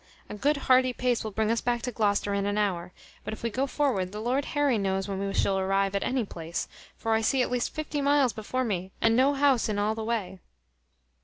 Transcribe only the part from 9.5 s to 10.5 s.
in all the way."